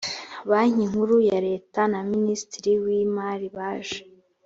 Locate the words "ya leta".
1.29-1.81